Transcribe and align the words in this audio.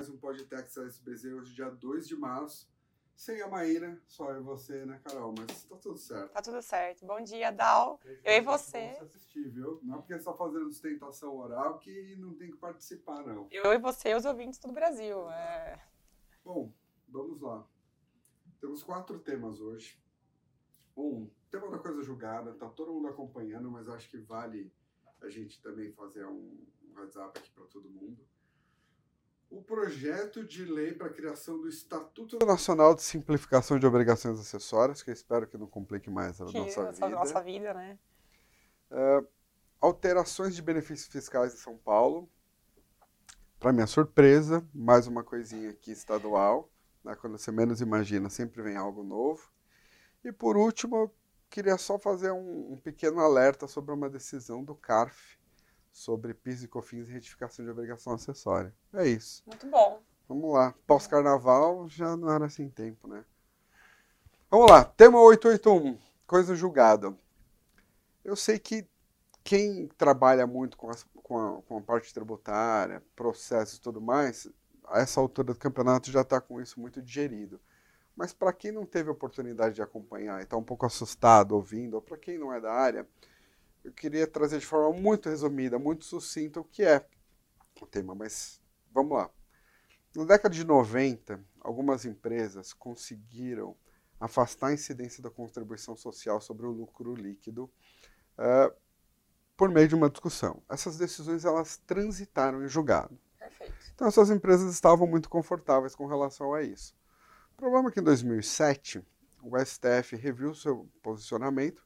mais 0.00 0.08
um 0.08 0.16
Podtex 0.16 0.78
SBZ 0.78 1.24
hoje, 1.26 1.54
dia 1.54 1.68
2 1.68 2.08
de 2.08 2.16
março. 2.16 2.66
Sem 3.14 3.42
a 3.42 3.48
Maíra, 3.48 4.00
só 4.06 4.32
eu 4.32 4.40
e 4.40 4.42
você, 4.42 4.86
né, 4.86 4.98
Carol? 5.04 5.34
Mas 5.36 5.64
tá 5.64 5.76
tudo 5.76 5.98
certo. 5.98 6.32
Tá 6.32 6.40
tudo 6.40 6.62
certo. 6.62 7.04
Bom 7.04 7.20
dia, 7.20 7.50
Dal. 7.50 8.00
Eu 8.24 8.32
e 8.32 8.40
você. 8.40 8.94
Você 8.94 9.04
assistir, 9.04 9.50
viu? 9.50 9.78
Não 9.82 9.96
é 9.96 9.98
porque 9.98 10.14
você 10.14 10.24
tá 10.24 10.32
fazendo 10.32 10.72
sustentação 10.72 11.36
oral 11.36 11.78
que 11.78 12.16
não 12.16 12.32
tem 12.32 12.50
que 12.50 12.56
participar, 12.56 13.22
não. 13.26 13.46
Eu 13.50 13.74
e 13.74 13.78
você 13.78 14.12
e 14.12 14.14
os 14.14 14.24
ouvintes 14.24 14.58
do 14.58 14.72
Brasil. 14.72 15.30
É... 15.30 15.78
Bom, 16.42 16.72
vamos 17.06 17.38
lá. 17.42 17.68
Temos 18.58 18.82
quatro 18.82 19.18
temas 19.18 19.60
hoje. 19.60 20.02
Um, 20.96 21.28
tema 21.50 21.70
da 21.70 21.78
coisa 21.78 22.02
julgada, 22.02 22.54
tá 22.54 22.70
todo 22.70 22.94
mundo 22.94 23.08
acompanhando, 23.08 23.70
mas 23.70 23.86
acho 23.86 24.08
que 24.08 24.16
vale 24.16 24.72
a 25.20 25.28
gente 25.28 25.60
também 25.60 25.92
fazer 25.92 26.24
um 26.24 26.66
WhatsApp 26.94 27.38
aqui 27.38 27.50
para 27.50 27.66
todo 27.66 27.90
mundo 27.90 28.26
o 29.50 29.60
projeto 29.60 30.44
de 30.44 30.64
lei 30.64 30.92
para 30.92 31.08
a 31.08 31.12
criação 31.12 31.60
do 31.60 31.68
Estatuto 31.68 32.38
Nacional 32.46 32.94
de 32.94 33.02
Simplificação 33.02 33.78
de 33.78 33.86
Obrigações 33.86 34.38
Acessórias, 34.38 35.02
que 35.02 35.10
eu 35.10 35.14
espero 35.14 35.46
que 35.46 35.58
não 35.58 35.66
complique 35.66 36.08
mais 36.08 36.40
a 36.40 36.46
que 36.46 36.56
nossa 36.56 36.92
vida. 36.92 37.08
nossa 37.08 37.42
vida, 37.42 37.74
né? 37.74 37.98
Uh, 38.92 39.26
alterações 39.80 40.54
de 40.54 40.62
benefícios 40.62 41.08
fiscais 41.08 41.52
em 41.52 41.56
São 41.56 41.76
Paulo. 41.76 42.30
Para 43.58 43.72
minha 43.72 43.88
surpresa, 43.88 44.66
mais 44.72 45.08
uma 45.08 45.24
coisinha 45.24 45.70
aqui 45.70 45.90
estadual. 45.90 46.70
Né? 47.04 47.16
Quando 47.16 47.36
você 47.36 47.50
menos 47.50 47.80
imagina, 47.80 48.30
sempre 48.30 48.62
vem 48.62 48.76
algo 48.76 49.02
novo. 49.02 49.50
E 50.24 50.30
por 50.30 50.56
último, 50.56 50.96
eu 50.96 51.14
queria 51.50 51.76
só 51.76 51.98
fazer 51.98 52.30
um, 52.30 52.72
um 52.72 52.76
pequeno 52.76 53.18
alerta 53.18 53.66
sobre 53.66 53.92
uma 53.92 54.08
decisão 54.08 54.62
do 54.62 54.76
CARF, 54.76 55.39
sobre 55.92 56.34
PIS 56.34 56.62
e 56.62 56.68
COFINS 56.68 57.08
e 57.08 57.12
retificação 57.12 57.64
de 57.64 57.70
obrigação 57.70 58.12
acessória. 58.14 58.74
É 58.92 59.06
isso. 59.06 59.42
Muito 59.46 59.66
bom. 59.66 60.00
Vamos 60.28 60.52
lá. 60.52 60.74
Pós-carnaval 60.86 61.88
já 61.88 62.16
não 62.16 62.30
era 62.30 62.46
assim 62.46 62.68
tempo, 62.68 63.08
né? 63.08 63.24
Vamos 64.50 64.70
lá. 64.70 64.84
Tema 64.84 65.20
881. 65.20 65.98
Coisa 66.26 66.54
julgada. 66.54 67.14
Eu 68.24 68.36
sei 68.36 68.58
que 68.58 68.86
quem 69.42 69.88
trabalha 69.98 70.46
muito 70.46 70.76
com, 70.76 70.90
as, 70.90 71.04
com, 71.22 71.38
a, 71.38 71.62
com 71.62 71.78
a 71.78 71.80
parte 71.80 72.12
tributária, 72.12 73.02
processos 73.16 73.78
e 73.78 73.80
tudo 73.80 74.00
mais, 74.00 74.48
a 74.86 75.00
essa 75.00 75.20
altura 75.20 75.52
do 75.52 75.58
campeonato 75.58 76.10
já 76.10 76.20
está 76.20 76.40
com 76.40 76.60
isso 76.60 76.80
muito 76.80 77.00
digerido. 77.00 77.60
Mas 78.14 78.32
para 78.32 78.52
quem 78.52 78.70
não 78.70 78.84
teve 78.84 79.08
oportunidade 79.08 79.74
de 79.74 79.82
acompanhar 79.82 80.40
e 80.40 80.42
está 80.42 80.56
um 80.56 80.62
pouco 80.62 80.84
assustado 80.84 81.52
ouvindo, 81.52 81.94
ou 81.94 82.02
para 82.02 82.18
quem 82.18 82.38
não 82.38 82.52
é 82.52 82.60
da 82.60 82.72
área, 82.72 83.08
eu 83.84 83.92
queria 83.92 84.26
trazer 84.26 84.58
de 84.58 84.66
forma 84.66 84.98
muito 84.98 85.28
resumida, 85.28 85.78
muito 85.78 86.04
sucinta 86.04 86.60
o 86.60 86.64
que 86.64 86.82
é 86.82 87.06
o 87.80 87.86
tema, 87.86 88.14
mas 88.14 88.60
vamos 88.92 89.16
lá. 89.16 89.30
Na 90.14 90.24
década 90.24 90.54
de 90.54 90.64
90, 90.64 91.42
algumas 91.60 92.04
empresas 92.04 92.72
conseguiram 92.72 93.76
afastar 94.18 94.68
a 94.68 94.72
incidência 94.72 95.22
da 95.22 95.30
contribuição 95.30 95.96
social 95.96 96.40
sobre 96.40 96.66
o 96.66 96.70
lucro 96.70 97.14
líquido 97.14 97.70
uh, 98.36 98.74
por 99.56 99.70
meio 99.70 99.88
de 99.88 99.94
uma 99.94 100.10
discussão. 100.10 100.62
Essas 100.68 100.98
decisões 100.98 101.44
elas 101.44 101.78
transitaram 101.86 102.62
em 102.64 102.68
julgado. 102.68 103.18
Perfeito. 103.38 103.74
Então 103.94 104.08
essas 104.08 104.30
empresas 104.30 104.72
estavam 104.72 105.06
muito 105.06 105.28
confortáveis 105.28 105.94
com 105.94 106.06
relação 106.06 106.52
a 106.52 106.62
isso. 106.62 106.94
O 107.52 107.56
problema 107.56 107.88
é 107.88 107.92
que 107.92 108.00
em 108.00 108.04
2007 108.04 109.02
o 109.42 109.58
STF 109.58 110.16
reviu 110.16 110.54
seu 110.54 110.88
posicionamento 111.02 111.82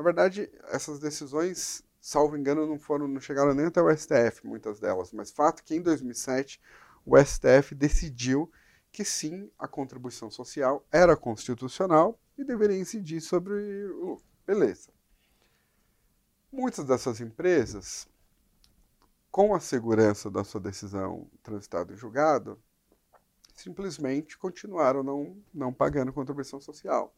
na 0.00 0.04
verdade, 0.04 0.50
essas 0.68 0.98
decisões, 0.98 1.84
salvo 2.00 2.34
engano, 2.34 2.66
não 2.66 2.78
foram, 2.78 3.06
não 3.06 3.20
chegaram 3.20 3.52
nem 3.52 3.66
até 3.66 3.82
o 3.82 3.94
STF, 3.94 4.46
muitas 4.46 4.80
delas, 4.80 5.12
mas 5.12 5.30
fato 5.30 5.62
que 5.62 5.74
em 5.74 5.82
2007 5.82 6.58
o 7.04 7.18
STF 7.18 7.74
decidiu 7.74 8.50
que 8.90 9.04
sim, 9.04 9.50
a 9.58 9.68
contribuição 9.68 10.30
social 10.30 10.82
era 10.90 11.14
constitucional 11.14 12.18
e 12.38 12.42
deveria 12.42 12.78
incidir 12.78 13.20
sobre 13.20 13.52
o 13.88 14.18
beleza. 14.46 14.88
Muitas 16.50 16.86
dessas 16.86 17.20
empresas, 17.20 18.08
com 19.30 19.54
a 19.54 19.60
segurança 19.60 20.30
da 20.30 20.44
sua 20.44 20.62
decisão 20.62 21.30
transitada 21.42 21.92
em 21.92 21.96
julgado, 21.98 22.58
simplesmente 23.54 24.38
continuaram 24.38 25.02
não, 25.02 25.36
não 25.52 25.74
pagando 25.74 26.10
contribuição 26.10 26.58
social. 26.58 27.14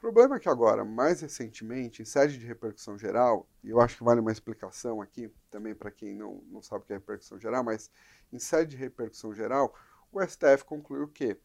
O 0.00 0.08
problema 0.10 0.36
é 0.36 0.40
que 0.40 0.48
agora, 0.48 0.82
mais 0.82 1.20
recentemente, 1.20 2.00
em 2.00 2.06
sede 2.06 2.38
de 2.38 2.46
repercussão 2.46 2.96
geral, 2.96 3.46
e 3.62 3.68
eu 3.68 3.78
acho 3.82 3.98
que 3.98 4.02
vale 4.02 4.18
uma 4.18 4.32
explicação 4.32 5.02
aqui, 5.02 5.30
também 5.50 5.74
para 5.74 5.90
quem 5.90 6.14
não, 6.14 6.42
não 6.46 6.62
sabe 6.62 6.82
o 6.82 6.86
que 6.86 6.94
é 6.94 6.96
repercussão 6.96 7.38
geral, 7.38 7.62
mas 7.62 7.90
em 8.32 8.38
sede 8.38 8.70
de 8.70 8.76
repercussão 8.78 9.34
geral, 9.34 9.74
o 10.10 10.26
STF 10.26 10.64
concluiu 10.64 11.06
que 11.06 11.38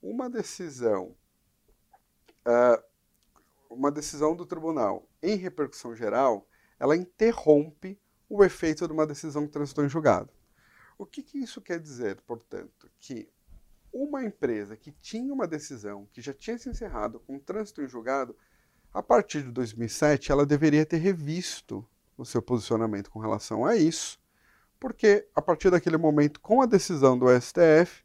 uma 0.00 0.30
decisão, 0.30 1.14
uh, 2.46 2.82
uma 3.68 3.92
decisão 3.92 4.34
do 4.34 4.46
tribunal 4.46 5.06
em 5.22 5.36
repercussão 5.36 5.94
geral, 5.94 6.48
ela 6.80 6.96
interrompe 6.96 8.00
o 8.26 8.42
efeito 8.42 8.86
de 8.86 8.92
uma 8.94 9.06
decisão 9.06 9.46
que 9.46 9.52
transitou 9.52 9.84
em 9.84 9.88
julgado. 9.88 10.30
O 10.96 11.04
que, 11.04 11.22
que 11.22 11.36
isso 11.36 11.60
quer 11.60 11.78
dizer, 11.78 12.22
portanto? 12.22 12.90
Que 12.98 13.30
uma 13.92 14.24
empresa 14.24 14.76
que 14.76 14.92
tinha 14.92 15.32
uma 15.32 15.46
decisão 15.46 16.06
que 16.12 16.20
já 16.20 16.32
tinha 16.32 16.58
se 16.58 16.68
encerrado 16.68 17.20
com 17.20 17.38
trânsito 17.38 17.82
em 17.82 17.88
julgado, 17.88 18.36
a 18.92 19.02
partir 19.02 19.42
de 19.42 19.50
2007 19.50 20.32
ela 20.32 20.46
deveria 20.46 20.84
ter 20.86 20.98
revisto 20.98 21.86
o 22.16 22.24
seu 22.24 22.42
posicionamento 22.42 23.10
com 23.10 23.18
relação 23.18 23.64
a 23.64 23.76
isso, 23.76 24.18
porque 24.80 25.26
a 25.34 25.42
partir 25.42 25.70
daquele 25.70 25.96
momento, 25.96 26.40
com 26.40 26.62
a 26.62 26.66
decisão 26.66 27.18
do 27.18 27.26
STF, 27.40 28.04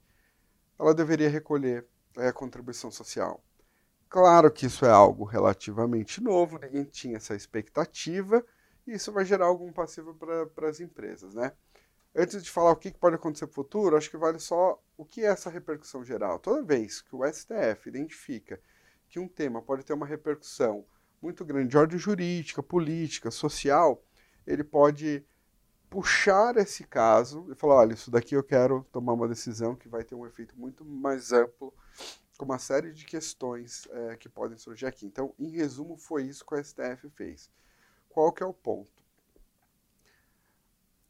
ela 0.79 0.93
deveria 0.93 1.29
recolher 1.29 1.85
é, 2.17 2.27
a 2.27 2.33
contribuição 2.33 2.91
social. 2.91 3.43
Claro 4.09 4.51
que 4.51 4.67
isso 4.67 4.85
é 4.85 4.89
algo 4.89 5.23
relativamente 5.23 6.21
novo, 6.21 6.59
ninguém 6.59 6.83
tinha 6.83 7.17
essa 7.17 7.35
expectativa, 7.35 8.45
e 8.85 8.93
isso 8.93 9.11
vai 9.11 9.25
gerar 9.25 9.45
algum 9.45 9.71
passivo 9.71 10.13
para 10.13 10.69
as 10.69 10.79
empresas, 10.79 11.33
né? 11.33 11.51
Antes 12.15 12.43
de 12.43 12.51
falar 12.51 12.71
o 12.71 12.75
que 12.75 12.91
pode 12.91 13.15
acontecer 13.15 13.45
no 13.45 13.51
futuro, 13.51 13.97
acho 13.97 14.11
que 14.11 14.17
vale 14.17 14.37
só 14.37 14.79
o 14.97 15.05
que 15.05 15.21
é 15.21 15.25
essa 15.25 15.49
repercussão 15.49 16.03
geral. 16.03 16.39
Toda 16.39 16.63
vez 16.63 17.01
que 17.01 17.15
o 17.15 17.25
STF 17.25 17.87
identifica 17.87 18.59
que 19.09 19.19
um 19.19 19.27
tema 19.27 19.61
pode 19.61 19.83
ter 19.83 19.93
uma 19.93 20.05
repercussão 20.05 20.85
muito 21.21 21.45
grande 21.45 21.69
de 21.69 21.77
ordem 21.77 21.97
jurídica, 21.97 22.61
política, 22.61 23.31
social, 23.31 24.03
ele 24.45 24.63
pode 24.63 25.25
puxar 25.89 26.57
esse 26.57 26.83
caso 26.83 27.47
e 27.51 27.55
falar: 27.55 27.75
olha, 27.75 27.93
isso 27.93 28.09
daqui 28.09 28.35
eu 28.35 28.43
quero 28.43 28.83
tomar 28.91 29.13
uma 29.13 29.27
decisão 29.27 29.75
que 29.75 29.87
vai 29.87 30.03
ter 30.03 30.15
um 30.15 30.25
efeito 30.25 30.57
muito 30.57 30.83
mais 30.83 31.31
amplo, 31.31 31.73
com 32.37 32.45
uma 32.45 32.57
série 32.57 32.91
de 32.91 33.05
questões 33.05 33.87
é, 33.91 34.17
que 34.17 34.27
podem 34.27 34.57
surgir 34.57 34.87
aqui. 34.87 35.05
Então, 35.05 35.33
em 35.37 35.51
resumo, 35.51 35.95
foi 35.97 36.23
isso 36.23 36.43
que 36.45 36.55
o 36.55 36.63
STF 36.63 37.09
fez. 37.11 37.51
Qual 38.09 38.31
que 38.31 38.41
é 38.41 38.45
o 38.45 38.53
ponto? 38.53 39.02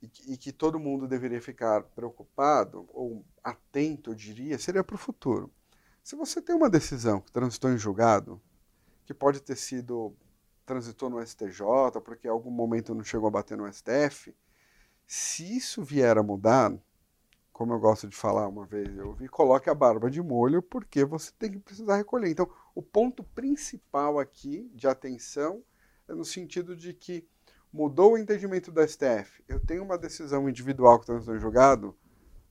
E 0.04 0.08
que, 0.10 0.34
e 0.34 0.38
que 0.38 0.52
todo 0.52 0.78
mundo 0.78 1.08
deveria 1.08 1.42
ficar 1.42 1.82
preocupado 1.82 2.86
ou 2.90 3.26
atento, 3.42 4.12
eu 4.12 4.16
diria, 4.16 4.60
seria 4.60 4.84
para 4.84 4.96
o 4.96 5.00
futuro. 5.00 5.50
Se 6.04 6.14
você 6.14 6.42
tem 6.42 6.54
uma 6.54 6.70
decisão 6.70 7.22
que 7.22 7.32
transitou 7.32 7.72
em 7.72 7.78
julgado, 7.78 8.42
que 9.06 9.14
pode 9.14 9.42
ter 9.42 9.56
sido 9.56 10.14
transitou 10.66 11.10
no 11.10 11.26
STJ, 11.26 11.62
porque 12.04 12.28
em 12.28 12.32
algum 12.32 12.52
momento 12.52 12.94
não 12.94 13.04
chegou 13.04 13.28
a 13.28 13.32
bater 13.32 13.58
no 13.58 13.72
STF, 13.72 14.34
se 15.06 15.58
isso 15.58 15.84
vier 15.84 16.18
a 16.18 16.24
mudar, 16.24 16.74
como 17.52 17.74
eu 17.74 17.80
gosto 17.80 18.08
de 18.08 18.16
falar 18.16 18.48
uma 18.48 18.66
vez, 18.66 18.98
eu 18.98 19.14
vi, 19.14 19.28
coloque 19.28 19.70
a 19.70 19.76
barba 19.76 20.10
de 20.10 20.22
molho, 20.22 20.62
porque 20.62 21.04
você 21.04 21.32
tem 21.38 21.52
que 21.52 21.60
precisar 21.60 21.98
recolher. 21.98 22.30
Então, 22.30 22.50
o 22.74 22.82
ponto 22.82 23.24
principal 23.24 24.20
aqui 24.20 24.70
de 24.74 24.88
atenção 24.88 25.62
é 26.08 26.14
no 26.14 26.24
sentido 26.26 26.76
de 26.76 26.94
que 26.94 27.28
Mudou 27.74 28.14
o 28.14 28.18
entendimento 28.20 28.72
da 28.72 28.88
STF. 28.88 29.44
Eu 29.48 29.60
tenho 29.60 29.84
uma 29.84 29.98
decisão 29.98 30.48
individual 30.48 31.00
que 31.00 31.06
está 31.10 31.20
sendo 31.20 31.40
julgado. 31.40 31.98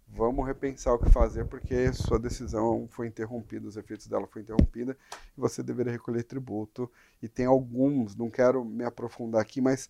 Vamos 0.08 0.44
repensar 0.44 0.92
o 0.92 0.98
que 0.98 1.08
fazer, 1.10 1.44
porque 1.44 1.92
sua 1.92 2.18
decisão 2.18 2.88
foi 2.90 3.06
interrompida, 3.06 3.68
os 3.68 3.76
efeitos 3.76 4.08
dela 4.08 4.26
foram 4.26 4.42
interrompidos 4.42 4.96
e 5.38 5.40
você 5.40 5.62
deveria 5.62 5.92
recolher 5.92 6.24
tributo. 6.24 6.90
E 7.22 7.28
tem 7.28 7.46
alguns, 7.46 8.16
não 8.16 8.28
quero 8.28 8.64
me 8.64 8.84
aprofundar 8.84 9.40
aqui, 9.40 9.60
mas 9.60 9.88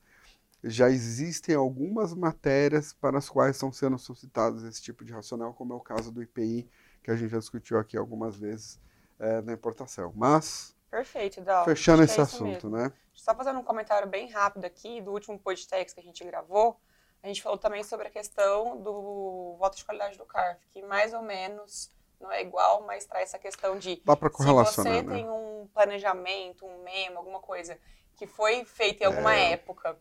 já 0.62 0.90
existem 0.90 1.54
algumas 1.54 2.12
matérias 2.12 2.92
para 2.92 3.16
as 3.16 3.30
quais 3.30 3.56
estão 3.56 3.72
sendo 3.72 3.98
suscitados 3.98 4.62
esse 4.64 4.82
tipo 4.82 5.02
de 5.02 5.14
racional, 5.14 5.54
como 5.54 5.72
é 5.72 5.76
o 5.76 5.80
caso 5.80 6.12
do 6.12 6.22
IPI, 6.22 6.68
que 7.02 7.10
a 7.10 7.16
gente 7.16 7.30
já 7.30 7.38
discutiu 7.38 7.78
aqui 7.78 7.96
algumas 7.96 8.36
vezes 8.36 8.78
é, 9.18 9.40
na 9.40 9.54
importação. 9.54 10.12
Mas 10.14 10.76
Perfeito, 10.92 11.40
Dal. 11.40 11.64
Fechando 11.64 12.02
esse 12.02 12.20
é 12.20 12.22
assunto, 12.22 12.68
né? 12.68 12.92
Só 13.14 13.34
fazendo 13.34 13.58
um 13.58 13.64
comentário 13.64 14.06
bem 14.06 14.28
rápido 14.28 14.66
aqui 14.66 15.00
do 15.00 15.10
último 15.10 15.38
podcast 15.38 15.94
que 15.94 16.00
a 16.00 16.04
gente 16.04 16.22
gravou, 16.22 16.78
a 17.22 17.28
gente 17.28 17.42
falou 17.42 17.56
também 17.56 17.82
sobre 17.82 18.08
a 18.08 18.10
questão 18.10 18.76
do 18.76 19.56
voto 19.58 19.78
de 19.78 19.86
qualidade 19.86 20.18
do 20.18 20.26
CARF, 20.26 20.60
que 20.68 20.82
mais 20.82 21.14
ou 21.14 21.22
menos 21.22 21.90
não 22.20 22.30
é 22.30 22.42
igual, 22.42 22.84
mas 22.86 23.06
traz 23.06 23.30
essa 23.30 23.38
questão 23.38 23.78
de 23.78 24.02
Dá 24.04 24.14
se 24.14 24.76
você 24.76 25.02
né? 25.02 25.14
tem 25.14 25.30
um 25.30 25.66
planejamento, 25.72 26.66
um 26.66 26.82
memo, 26.82 27.16
alguma 27.16 27.40
coisa 27.40 27.78
que 28.14 28.26
foi 28.26 28.62
feita 28.66 29.04
em 29.04 29.06
alguma 29.06 29.34
é. 29.34 29.52
época 29.52 29.98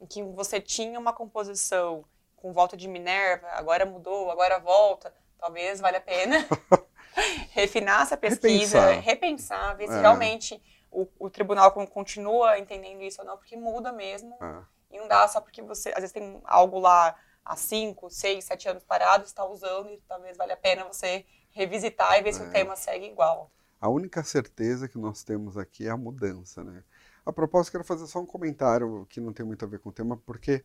em 0.00 0.06
que 0.06 0.22
você 0.22 0.58
tinha 0.58 0.98
uma 0.98 1.12
composição 1.12 2.02
com 2.34 2.50
volta 2.50 2.78
de 2.78 2.88
Minerva, 2.88 3.46
agora 3.48 3.84
mudou, 3.84 4.30
agora 4.30 4.58
volta, 4.58 5.12
talvez 5.38 5.80
valha 5.80 5.98
a 5.98 6.00
pena 6.00 6.48
refinar 7.52 8.02
essa 8.02 8.16
pesquisa, 8.16 8.80
repensar, 8.92 9.04
repensar 9.04 9.76
ver 9.76 9.88
se 9.88 9.94
é. 9.94 10.00
realmente 10.00 10.62
o, 10.90 11.06
o, 11.18 11.30
tribunal 11.30 11.72
continua 11.72 12.58
entendendo 12.58 13.02
isso 13.02 13.20
ou 13.20 13.26
não, 13.26 13.36
porque 13.36 13.56
muda 13.56 13.92
mesmo. 13.92 14.36
É. 14.42 14.62
E 14.92 14.98
não 14.98 15.06
dá 15.06 15.26
só 15.28 15.40
porque 15.40 15.62
você, 15.62 15.90
às 15.90 16.00
vezes, 16.00 16.12
tem 16.12 16.40
algo 16.44 16.78
lá 16.78 17.16
há 17.44 17.56
5, 17.56 18.10
6, 18.10 18.44
7 18.44 18.68
anos 18.68 18.84
parado, 18.84 19.24
está 19.24 19.44
usando 19.44 19.88
e 19.90 19.98
talvez 20.08 20.36
valha 20.36 20.54
a 20.54 20.56
pena 20.56 20.84
você 20.84 21.24
revisitar 21.50 22.18
e 22.18 22.22
ver 22.22 22.32
se 22.32 22.42
o 22.42 22.46
é. 22.46 22.50
tema 22.50 22.74
segue 22.76 23.06
igual. 23.06 23.50
A 23.80 23.88
única 23.88 24.22
certeza 24.22 24.88
que 24.88 24.98
nós 24.98 25.22
temos 25.22 25.56
aqui 25.56 25.86
é 25.86 25.90
a 25.90 25.96
mudança, 25.96 26.62
né? 26.62 26.82
A 27.24 27.32
propósito, 27.32 27.72
quero 27.72 27.84
fazer 27.84 28.06
só 28.06 28.18
um 28.18 28.26
comentário 28.26 29.06
que 29.08 29.20
não 29.20 29.32
tem 29.32 29.44
muito 29.46 29.64
a 29.64 29.68
ver 29.68 29.78
com 29.78 29.90
o 29.90 29.92
tema, 29.92 30.16
porque 30.16 30.64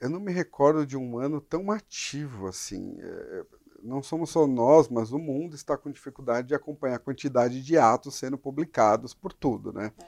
eu 0.00 0.08
não 0.08 0.20
me 0.20 0.32
recordo 0.32 0.86
de 0.86 0.96
um 0.96 1.18
ano 1.18 1.40
tão 1.40 1.70
ativo 1.70 2.46
assim. 2.46 2.96
Não 3.86 4.02
somos 4.02 4.30
só 4.30 4.46
nós, 4.46 4.88
mas 4.88 5.12
o 5.12 5.18
mundo 5.18 5.54
está 5.54 5.76
com 5.76 5.90
dificuldade 5.90 6.48
de 6.48 6.54
acompanhar 6.54 6.96
a 6.96 6.98
quantidade 6.98 7.62
de 7.62 7.78
atos 7.78 8.16
sendo 8.16 8.36
publicados 8.36 9.14
por 9.14 9.32
tudo, 9.32 9.72
né? 9.72 9.92
É. 10.02 10.06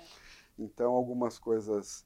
Então, 0.59 0.93
algumas 0.93 1.39
coisas 1.39 2.05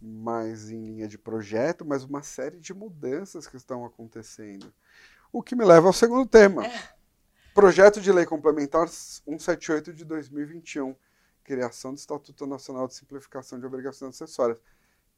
mais 0.00 0.70
em 0.70 0.84
linha 0.84 1.08
de 1.08 1.16
projeto, 1.16 1.84
mas 1.86 2.04
uma 2.04 2.22
série 2.22 2.58
de 2.58 2.74
mudanças 2.74 3.46
que 3.46 3.56
estão 3.56 3.84
acontecendo. 3.84 4.72
O 5.32 5.42
que 5.42 5.56
me 5.56 5.64
leva 5.64 5.86
ao 5.86 5.92
segundo 5.92 6.28
tema. 6.28 6.66
É. 6.66 7.00
Projeto 7.54 8.00
de 8.00 8.12
Lei 8.12 8.26
Complementar 8.26 8.86
178 8.86 9.94
de 9.94 10.04
2021, 10.04 10.94
criação 11.42 11.94
do 11.94 11.98
Estatuto 11.98 12.46
Nacional 12.46 12.86
de 12.86 12.94
Simplificação 12.94 13.58
de 13.58 13.64
Obrigações 13.66 14.14
Acessórias. 14.14 14.62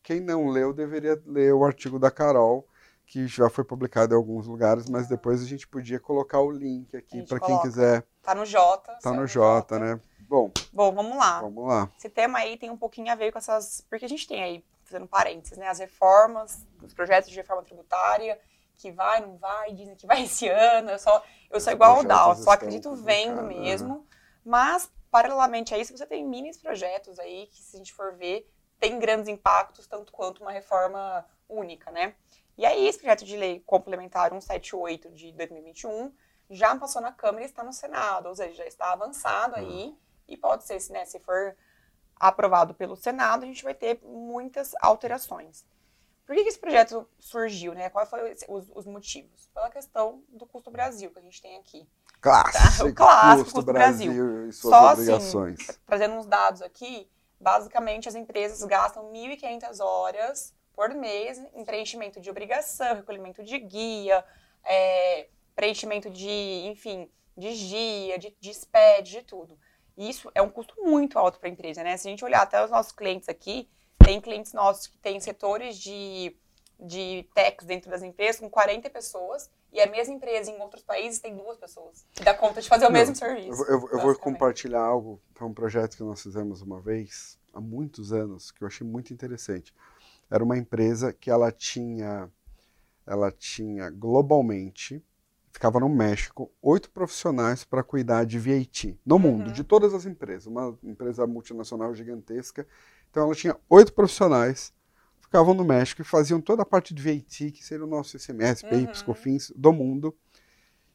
Quem 0.02 0.20
não 0.20 0.48
leu 0.48 0.72
deveria 0.72 1.20
ler 1.26 1.52
o 1.52 1.64
artigo 1.64 1.98
da 1.98 2.10
Carol, 2.10 2.66
que 3.06 3.26
já 3.26 3.50
foi 3.50 3.64
publicado 3.64 4.14
em 4.14 4.16
alguns 4.16 4.46
lugares, 4.46 4.88
mas 4.88 5.06
depois 5.06 5.42
a 5.42 5.46
gente 5.46 5.68
podia 5.68 6.00
colocar 6.00 6.40
o 6.40 6.50
link 6.50 6.96
aqui 6.96 7.22
para 7.26 7.40
quem 7.40 7.60
quiser. 7.60 8.06
Tá 8.22 8.34
no 8.34 8.46
J. 8.46 8.94
Tá 9.02 9.12
no 9.12 9.26
J, 9.26 9.78
né? 9.78 10.00
Bom. 10.20 10.50
Bom, 10.72 10.92
vamos 10.92 11.16
lá. 11.18 11.40
Vamos 11.40 11.66
lá. 11.66 11.90
Esse 11.98 12.08
tema 12.08 12.38
aí 12.38 12.56
tem 12.56 12.70
um 12.70 12.76
pouquinho 12.76 13.12
a 13.12 13.14
ver 13.14 13.30
com 13.30 13.38
essas, 13.38 13.84
porque 13.90 14.06
a 14.06 14.08
gente 14.08 14.26
tem 14.26 14.42
aí, 14.42 14.64
fazendo 14.84 15.06
parênteses, 15.06 15.58
né, 15.58 15.68
as 15.68 15.78
reformas, 15.78 16.66
os 16.82 16.94
projetos 16.94 17.28
de 17.28 17.36
reforma 17.36 17.62
tributária, 17.62 18.40
que 18.76 18.90
vai, 18.90 19.20
não 19.20 19.36
vai, 19.36 19.72
dizem 19.72 19.94
que 19.94 20.06
vai 20.06 20.22
esse 20.24 20.48
ano. 20.48 20.90
Eu 20.90 20.98
só, 20.98 21.22
eu 21.50 21.60
sou 21.60 21.72
igual 21.72 21.96
ao 21.96 22.04
Dal, 22.04 22.34
só 22.36 22.52
acredito 22.52 22.94
vendo 22.94 23.42
mesmo. 23.42 24.06
Mas, 24.44 24.90
paralelamente 25.10 25.74
a 25.74 25.78
isso, 25.78 25.96
você 25.96 26.06
tem 26.06 26.26
mini 26.26 26.56
projetos 26.56 27.18
aí 27.18 27.46
que, 27.48 27.62
se 27.62 27.76
a 27.76 27.78
gente 27.78 27.92
for 27.92 28.14
ver, 28.14 28.50
tem 28.80 28.98
grandes 28.98 29.28
impactos, 29.28 29.86
tanto 29.86 30.12
quanto 30.12 30.42
uma 30.42 30.50
reforma 30.50 31.24
única, 31.48 31.90
né? 31.90 32.14
E 32.56 32.66
aí, 32.66 32.86
esse 32.86 32.98
projeto 32.98 33.24
de 33.24 33.36
lei 33.36 33.60
complementar 33.60 34.30
178 34.30 35.10
de 35.10 35.32
2021 35.32 36.12
já 36.50 36.76
passou 36.76 37.00
na 37.00 37.12
Câmara 37.12 37.42
e 37.42 37.46
está 37.46 37.64
no 37.64 37.72
Senado, 37.72 38.28
ou 38.28 38.34
seja, 38.34 38.54
já 38.54 38.66
está 38.66 38.92
avançado 38.92 39.56
aí, 39.56 39.86
uhum. 39.86 39.96
e 40.28 40.36
pode 40.36 40.64
ser, 40.64 40.78
né, 40.92 41.04
se 41.06 41.18
for 41.20 41.56
aprovado 42.16 42.74
pelo 42.74 42.94
Senado, 42.94 43.44
a 43.44 43.46
gente 43.46 43.64
vai 43.64 43.74
ter 43.74 44.00
muitas 44.04 44.72
alterações. 44.80 45.64
Por 46.24 46.36
que, 46.36 46.44
que 46.44 46.48
esse 46.50 46.58
projeto 46.58 47.08
surgiu, 47.18 47.74
né? 47.74 47.90
Quais 47.90 48.08
foram 48.08 48.24
os, 48.48 48.70
os, 48.72 48.86
motivos? 48.86 49.50
Pela 49.52 49.68
questão 49.68 50.22
do 50.28 50.46
custo 50.46 50.70
Brasil 50.70 51.10
que 51.10 51.18
a 51.18 51.22
gente 51.22 51.42
tem 51.42 51.58
aqui. 51.58 51.86
Clássico, 52.20 52.78
tá? 52.78 52.84
o 52.86 52.94
clássico 52.94 53.44
custo, 53.44 53.54
custo 53.56 53.72
Brasil, 53.72 54.12
Brasil 54.12 54.48
e 54.48 54.52
suas 54.52 54.72
Só, 54.72 54.88
assim, 54.88 55.02
obrigações. 55.02 55.68
Assim, 55.68 55.78
trazendo 55.84 56.14
uns 56.14 56.26
dados 56.26 56.62
aqui, 56.62 57.10
basicamente 57.40 58.08
as 58.08 58.14
empresas 58.14 58.62
gastam 58.62 59.12
1.500 59.12 59.80
horas 59.80 60.54
por 60.74 60.90
mês 60.94 61.38
em 61.54 61.64
preenchimento 61.64 62.20
de 62.20 62.30
obrigação, 62.30 62.96
recolhimento 62.96 63.42
de 63.42 63.58
guia, 63.58 64.24
é, 64.64 65.28
preenchimento 65.54 66.10
de, 66.10 66.66
enfim, 66.66 67.10
de 67.36 67.54
GIA, 67.54 68.18
de, 68.18 68.36
de 68.38 68.54
SPED, 68.54 69.10
de 69.10 69.22
tudo. 69.22 69.58
Isso 69.96 70.30
é 70.34 70.40
um 70.40 70.48
custo 70.48 70.74
muito 70.82 71.18
alto 71.18 71.38
para 71.38 71.48
a 71.48 71.52
empresa, 71.52 71.82
né? 71.82 71.96
Se 71.96 72.08
a 72.08 72.10
gente 72.10 72.24
olhar 72.24 72.42
até 72.42 72.64
os 72.64 72.70
nossos 72.70 72.92
clientes 72.92 73.28
aqui, 73.28 73.68
tem 74.02 74.20
clientes 74.20 74.52
nossos 74.52 74.86
que 74.86 74.98
têm 74.98 75.20
setores 75.20 75.76
de, 75.76 76.34
de 76.80 77.28
techs 77.34 77.66
dentro 77.66 77.90
das 77.90 78.02
empresas 78.02 78.40
com 78.40 78.48
40 78.48 78.88
pessoas 78.90 79.50
e 79.72 79.80
a 79.80 79.86
mesma 79.86 80.14
empresa 80.14 80.50
em 80.50 80.60
outros 80.60 80.82
países 80.82 81.18
tem 81.18 81.34
duas 81.34 81.56
pessoas 81.56 82.04
que 82.12 82.22
dá 82.22 82.34
conta 82.34 82.60
de 82.60 82.68
fazer 82.68 82.84
o 82.84 82.88
Não, 82.88 82.92
mesmo 82.98 83.16
serviço. 83.16 83.62
Eu, 83.64 83.80
eu, 83.80 83.88
eu 83.92 84.00
vou 84.00 84.14
compartilhar 84.16 84.82
algo, 84.82 85.20
foi 85.34 85.46
um 85.46 85.54
projeto 85.54 85.96
que 85.96 86.02
nós 86.02 86.22
fizemos 86.22 86.60
uma 86.60 86.80
vez, 86.80 87.38
há 87.52 87.60
muitos 87.60 88.12
anos, 88.12 88.50
que 88.50 88.62
eu 88.62 88.68
achei 88.68 88.86
muito 88.86 89.12
interessante. 89.12 89.72
Era 90.32 90.42
uma 90.42 90.56
empresa 90.56 91.12
que 91.12 91.30
ela 91.30 91.52
tinha, 91.52 92.26
ela 93.06 93.30
tinha 93.30 93.90
globalmente, 93.90 95.04
ficava 95.50 95.78
no 95.78 95.90
México, 95.90 96.50
oito 96.62 96.90
profissionais 96.90 97.64
para 97.64 97.82
cuidar 97.82 98.24
de 98.24 98.38
VAT 98.38 98.98
no 99.04 99.18
mundo, 99.18 99.48
uhum. 99.48 99.52
de 99.52 99.62
todas 99.62 99.92
as 99.92 100.06
empresas, 100.06 100.46
uma 100.46 100.74
empresa 100.82 101.26
multinacional 101.26 101.94
gigantesca. 101.94 102.66
Então 103.10 103.24
ela 103.24 103.34
tinha 103.34 103.54
oito 103.68 103.92
profissionais, 103.92 104.72
ficavam 105.20 105.52
no 105.52 105.66
México 105.66 106.00
e 106.00 106.04
faziam 106.04 106.40
toda 106.40 106.62
a 106.62 106.66
parte 106.66 106.94
de 106.94 107.02
VAT, 107.02 107.50
que 107.50 107.62
seria 107.62 107.84
o 107.84 107.88
nosso 107.88 108.16
ICMS, 108.16 108.64
PIB, 108.64 108.86
uhum. 108.86 109.04
COFINS, 109.04 109.52
do 109.54 109.70
mundo. 109.70 110.16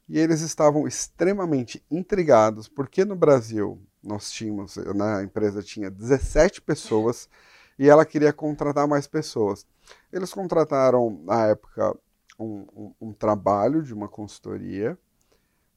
E 0.10 0.18
eles 0.18 0.42
estavam 0.42 0.88
extremamente 0.88 1.86
intrigados, 1.92 2.68
porque 2.68 3.06
no 3.06 3.16
Brasil 3.16 3.80
nós 4.02 4.32
tínhamos, 4.32 4.78
na 4.96 5.22
empresa 5.22 5.62
tinha 5.62 5.92
17 5.92 6.60
pessoas 6.60 7.30
e 7.78 7.90
ela 7.90 8.06
queria 8.06 8.34
contratar 8.34 8.88
mais 8.88 9.08
pessoas. 9.08 9.66
Eles 10.12 10.34
contrataram, 10.34 11.22
na 11.24 11.48
época, 11.48 11.96
um, 12.40 12.66
um, 12.76 12.94
um 13.02 13.14
trabalho 13.14 13.82
de 13.82 13.94
uma 13.94 14.08
consultoria 14.08 14.98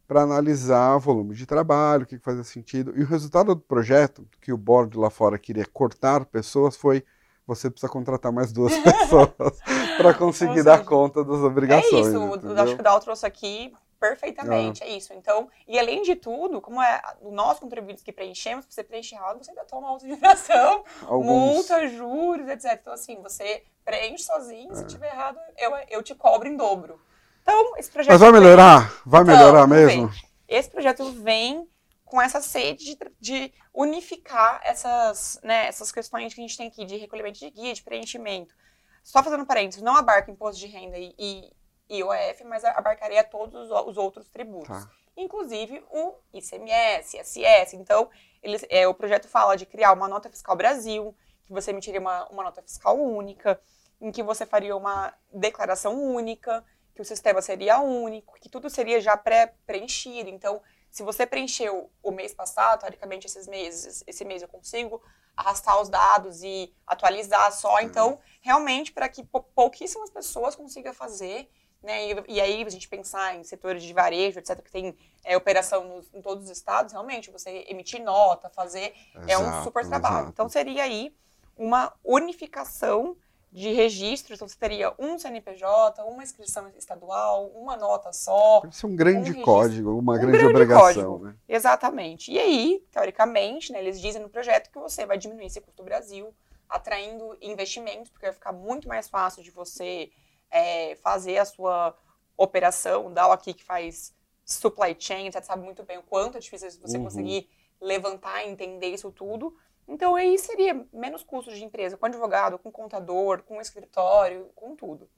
para 0.07 0.23
analisar 0.23 0.99
volume 0.99 1.35
de 1.35 1.47
trabalho, 1.47 2.03
o 2.03 2.07
que 2.07 2.19
fazia 2.19 2.43
sentido. 2.43 2.93
E 2.97 3.03
o 3.03 3.07
resultado 3.07 3.55
do 3.55 3.61
projeto, 3.61 4.27
que 4.41 4.53
o 4.53 4.57
board 4.57 4.99
lá 4.99 5.09
fora 5.09 5.39
queria 5.39 5.65
cortar 5.65 6.25
pessoas, 6.25 6.77
foi 6.77 7.05
você 7.47 7.69
precisa 7.69 7.91
contratar 7.91 8.33
mais 8.33 8.53
duas 8.53 8.73
pessoas 8.79 9.31
para 9.99 10.15
conseguir 10.15 10.55
seja, 10.55 10.65
dar 10.65 10.85
conta 10.85 11.25
das 11.25 11.39
obrigações. 11.39 12.07
É 12.07 12.11
isso, 12.11 12.35
entendeu? 12.35 12.63
acho 12.63 12.75
que 12.75 12.81
o 12.81 12.85
Dal 12.85 13.01
trouxe 13.01 13.27
aqui 13.27 13.73
perfeitamente, 14.01 14.83
é. 14.83 14.89
é 14.89 14.97
isso. 14.97 15.13
Então, 15.13 15.49
e 15.69 15.79
além 15.79 16.03
de 16.03 16.17
tudo, 16.17 16.61
como 16.61 16.83
é 16.83 17.01
nós 17.21 17.61
contribuintes 17.61 18.03
que 18.03 18.11
preenchemos, 18.11 18.65
você 18.69 18.83
preenche 18.83 19.15
errado, 19.15 19.45
você 19.45 19.51
ainda 19.51 19.65
toma 19.65 19.89
auto-infração, 19.89 20.83
multa, 21.07 21.87
juros, 21.87 22.49
etc. 22.49 22.79
Então, 22.81 22.95
assim, 22.95 23.21
você 23.23 23.63
preenche 23.85 24.25
sozinho, 24.25 24.73
é. 24.73 24.75
se 24.75 24.87
tiver 24.87 25.13
errado, 25.13 25.39
eu, 25.59 25.73
eu 25.91 26.03
te 26.03 26.15
cobro 26.15 26.49
em 26.49 26.57
dobro. 26.57 27.01
Então, 27.43 27.77
esse 27.77 27.91
projeto. 27.91 28.13
Mas 28.13 28.21
vai 28.21 28.33
melhorar? 28.33 29.03
Vai 29.05 29.23
então, 29.23 29.37
melhorar 29.37 29.67
mesmo? 29.67 30.09
Vem. 30.09 30.23
Esse 30.49 30.71
projeto 30.71 31.05
vem 31.13 31.69
com 32.05 32.21
essa 32.21 32.41
sede 32.41 32.85
de, 32.85 32.99
de 33.21 33.53
unificar 33.73 34.61
essas, 34.65 35.39
né, 35.45 35.67
essas 35.69 35.93
questões 35.93 36.35
que 36.35 36.41
a 36.41 36.43
gente 36.43 36.57
tem 36.57 36.67
aqui 36.67 36.85
de 36.85 36.97
recolhimento 36.97 37.39
de 37.39 37.51
guia, 37.51 37.73
de 37.73 37.83
preenchimento. 37.83 38.55
Só 39.03 39.23
fazendo 39.23 39.47
parênteses, 39.47 39.83
não 39.83 39.97
abarca 39.97 40.31
imposto 40.31 40.59
de 40.61 40.67
renda 40.67 40.99
e, 40.99 41.15
e 41.19 41.53
IOF, 41.91 42.45
mas 42.45 42.65
abarcaria 42.65 43.25
todos 43.25 43.71
os, 43.71 43.87
os 43.87 43.97
outros 43.97 44.29
tributos. 44.29 44.69
Tá. 44.69 44.91
Inclusive 45.17 45.85
o 45.91 46.15
ICMS, 46.33 47.19
ISS. 47.19 47.75
Então, 47.75 48.09
eles, 48.43 48.65
é, 48.69 48.87
o 48.87 48.95
projeto 48.95 49.29
fala 49.29 49.57
de 49.57 49.67
criar 49.67 49.93
uma 49.93 50.09
nota 50.09 50.31
fiscal 50.31 50.57
Brasil, 50.57 51.15
que 51.43 51.53
você 51.53 51.71
emitiria 51.71 52.01
uma, 52.01 52.27
uma 52.29 52.45
nota 52.45 52.63
fiscal 52.63 52.97
única, 52.97 53.61
em 54.01 54.11
que 54.11 54.23
você 54.23 54.47
faria 54.47 54.75
uma 54.77 55.13
declaração 55.33 56.01
única, 56.01 56.65
que 56.95 57.03
o 57.03 57.05
sistema 57.05 57.43
seria 57.43 57.81
único, 57.81 58.39
que 58.41 58.49
tudo 58.49 58.71
seria 58.71 59.01
já 59.01 59.17
pré-preenchido. 59.17 60.31
Então, 60.31 60.63
se 60.91 61.03
você 61.03 61.27
preencheu 61.27 61.91
o 62.03 62.11
mês 62.11 62.35
passado, 62.35 62.81
teoricamente 62.81 63.27
esses 63.27 63.47
meses, 63.47 64.03
esse 64.07 64.25
mês 64.25 64.43
eu 64.43 64.49
consigo 64.49 65.03
arrastar 65.37 65.81
os 65.81 65.89
dados 65.89 66.43
e 66.43 66.75
atualizar 66.87 67.53
só. 67.53 67.81
Então, 67.81 68.19
realmente, 68.41 68.93
para 68.93 69.09
que 69.09 69.25
pouquíssimas 69.55 70.11
pessoas 70.11 70.57
consigam 70.57 70.93
fazer, 70.93 71.51
né? 71.83 72.11
E, 72.11 72.25
e, 72.29 72.41
aí 72.41 72.63
a 72.63 72.69
gente 72.69 72.89
pensar 72.89 73.37
em 73.37 73.45
setores 73.45 73.83
de 73.83 73.93
varejo, 73.93 74.39
etc., 74.39 74.61
que 74.63 74.71
tem 74.71 74.97
é, 75.25 75.37
operação 75.37 75.85
nos, 75.85 76.13
em 76.13 76.21
todos 76.21 76.45
os 76.45 76.51
estados, 76.51 76.93
realmente, 76.93 77.31
você 77.31 77.65
emitir 77.69 78.03
nota, 78.03 78.49
fazer, 78.49 78.95
exato, 79.15 79.31
é 79.31 79.39
um 79.39 79.65
super 79.65 79.87
trabalho. 79.87 80.17
Exato. 80.17 80.31
Então, 80.31 80.49
seria 80.49 80.85
aí 80.85 81.15
uma 81.57 81.93
unificação 82.05 83.17
de 83.53 83.73
registro, 83.73 84.35
então 84.35 84.47
você 84.47 84.57
teria 84.57 84.95
um 84.99 85.19
CNPJ, 85.19 86.05
uma 86.05 86.23
inscrição 86.23 86.71
estadual, 86.79 87.49
uma 87.49 87.77
nota 87.77 88.13
só. 88.13 88.63
Isso 88.71 88.87
é 88.87 88.89
um 88.89 88.95
grande 88.95 89.33
um 89.33 89.43
código, 89.43 89.99
uma 89.99 90.13
um 90.13 90.17
grande, 90.17 90.39
grande, 90.39 90.55
obrigação. 90.55 91.19
Né? 91.19 91.35
Exatamente. 91.49 92.31
E 92.31 92.39
aí, 92.39 92.85
teoricamente, 92.93 93.73
né, 93.73 93.81
eles 93.81 94.01
dizem 94.01 94.23
no 94.23 94.29
projeto 94.29 94.71
que 94.71 94.79
você 94.79 95.05
vai 95.05 95.19
diminuir 95.19 95.47
esse 95.47 95.61
custo 95.61 95.83
Brasil, 95.83 96.33
atraindo 96.69 97.37
investimentos, 97.43 98.09
porque 98.11 98.27
vai 98.27 98.33
ficar 98.33 98.53
muito 98.53 98.87
mais 98.87 99.09
fácil 99.09 99.43
de 99.43 99.51
você 99.51 100.11
é, 100.51 100.97
fazer 100.97 101.39
a 101.39 101.45
sua 101.45 101.97
operação. 102.37 103.07
O 103.07 103.11
Dow 103.11 103.33
aqui 103.33 103.55
que 103.55 103.65
faz 103.65 104.15
supply 104.45 104.97
chain, 104.99 105.31
você 105.31 105.43
sabe 105.43 105.63
muito 105.63 105.83
bem 105.83 105.99
o 105.99 106.03
quanto 106.03 106.37
é 106.37 106.41
difícil 106.41 106.71
você 106.81 106.97
uhum. 106.97 107.05
conseguir 107.05 107.49
levantar 107.81 108.45
e 108.45 108.49
entender 108.49 108.89
isso 108.89 109.11
tudo. 109.13 109.57
Então, 109.87 110.15
aí 110.15 110.39
seria 110.39 110.87
menos 110.93 111.23
custos 111.23 111.57
de 111.57 111.65
empresa, 111.65 111.97
com 111.97 112.07
advogado, 112.07 112.59
com 112.59 112.71
contador, 112.71 113.43
com 113.43 113.61
escritório, 113.61 114.51
com 114.55 114.77
tudo. 114.77 115.09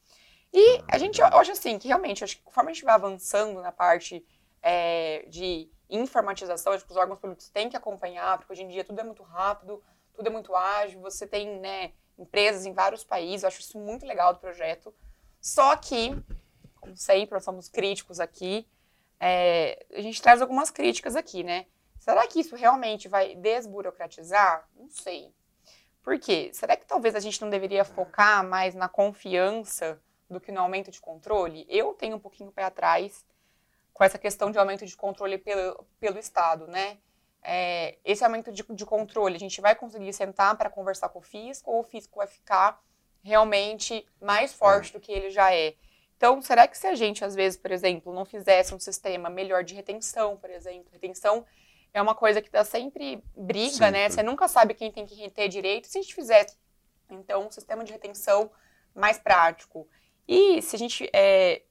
E 0.52 0.82
a 0.88 0.98
gente, 0.98 1.20
eu 1.20 1.26
acho 1.26 1.52
assim, 1.52 1.78
que 1.78 1.88
realmente, 1.88 2.24
acho 2.24 2.36
que 2.36 2.42
conforme 2.42 2.70
a 2.70 2.74
gente 2.74 2.84
vai 2.84 2.94
avançando 2.94 3.60
na 3.60 3.72
parte 3.72 4.24
é, 4.62 5.24
de 5.28 5.70
informatização, 5.88 6.72
acho 6.72 6.84
que 6.84 6.90
os 6.90 6.96
órgãos 6.96 7.18
públicos 7.18 7.48
têm 7.48 7.68
que 7.68 7.76
acompanhar, 7.76 8.38
porque 8.38 8.52
hoje 8.52 8.62
em 8.62 8.68
dia 8.68 8.84
tudo 8.84 9.00
é 9.00 9.04
muito 9.04 9.22
rápido, 9.22 9.82
tudo 10.14 10.26
é 10.26 10.30
muito 10.30 10.54
ágil, 10.54 11.00
você 11.00 11.26
tem 11.26 11.58
né, 11.58 11.92
empresas 12.18 12.64
em 12.64 12.72
vários 12.72 13.04
países, 13.04 13.42
eu 13.42 13.48
acho 13.48 13.60
isso 13.60 13.78
muito 13.78 14.06
legal 14.06 14.32
do 14.32 14.40
projeto. 14.40 14.94
Só 15.42 15.75
que, 15.76 16.16
como 16.80 16.96
sempre, 16.96 17.34
nós 17.34 17.42
somos 17.42 17.68
críticos 17.68 18.20
aqui, 18.20 18.64
é, 19.18 19.84
a 19.92 20.00
gente 20.00 20.22
traz 20.22 20.40
algumas 20.40 20.70
críticas 20.70 21.16
aqui, 21.16 21.42
né? 21.42 21.66
Será 21.99 22.25
que 22.28 22.38
isso 22.38 22.54
realmente 22.54 23.08
vai 23.08 23.34
desburocratizar? 23.34 24.68
Não 24.76 24.88
sei. 24.88 25.34
Por 26.00 26.16
quê? 26.20 26.50
Será 26.52 26.76
que 26.76 26.87
talvez 26.87 27.16
a 27.16 27.20
gente 27.20 27.40
não 27.40 27.50
deveria 27.50 27.84
focar 27.84 28.46
mais 28.46 28.75
na 28.76 28.88
confiança 28.88 30.00
do 30.30 30.40
que 30.40 30.52
no 30.52 30.61
aumento 30.61 30.92
de 30.92 31.00
controle? 31.00 31.66
Eu 31.68 31.92
tenho 31.94 32.16
um 32.16 32.20
pouquinho 32.20 32.52
pé 32.52 32.62
atrás 32.62 33.25
com 33.92 34.04
essa 34.04 34.18
questão 34.18 34.50
de 34.50 34.58
aumento 34.58 34.87
de 34.87 34.96
controle 34.96 35.38
pelo, 35.38 35.84
pelo 35.99 36.18
Estado, 36.18 36.68
né? 36.68 36.99
É, 37.42 37.99
esse 38.04 38.25
aumento 38.25 38.52
de, 38.52 38.62
de, 38.62 38.87
controle, 38.87 39.34
a 39.34 39.40
gente 39.40 39.61
vai 39.61 39.75
conseguir 39.75 40.12
sentar 40.12 40.56
para 40.56 40.70
conversar 40.70 41.08
com 41.08 41.18
o 41.18 41.22
fisco 41.22 41.68
ou 41.68 41.80
o 41.80 41.84
fisco 41.84 42.18
vai 42.18 42.28
ficar 42.28 42.80
realmente 43.22 44.06
mais 44.20 44.52
forte 44.52 44.90
é. 44.90 44.92
do 44.92 45.00
que 45.00 45.12
ele 45.12 45.30
já 45.30 45.54
é? 45.54 45.74
Então, 46.16 46.40
será 46.40 46.68
que 46.68 46.78
se 46.78 46.86
a 46.86 46.94
gente, 46.94 47.24
às 47.24 47.34
vezes, 47.34 47.58
por 47.58 47.72
exemplo, 47.72 48.14
não 48.14 48.24
fizesse 48.24 48.74
um 48.74 48.78
sistema 48.78 49.28
melhor 49.28 49.64
de 49.64 49.74
retenção, 49.74 50.36
por 50.36 50.50
exemplo, 50.50 50.88
retenção 50.92 51.44
é 51.94 52.00
uma 52.00 52.14
coisa 52.14 52.40
que 52.40 52.50
dá 52.50 52.64
sempre 52.64 53.22
briga, 53.36 53.90
né? 53.90 54.08
Você 54.08 54.22
nunca 54.22 54.48
sabe 54.48 54.72
quem 54.72 54.90
tem 54.90 55.04
que 55.04 55.14
reter 55.14 55.48
direito. 55.48 55.88
Se 55.88 55.98
a 55.98 56.02
gente 56.02 56.14
fizesse, 56.14 56.56
então, 57.10 57.46
um 57.46 57.50
sistema 57.50 57.84
de 57.84 57.92
retenção 57.92 58.50
mais 58.94 59.18
prático. 59.18 59.86
E 60.26 60.62
se 60.62 60.76
a 60.76 60.78
gente 60.78 61.10
é, 61.12 61.62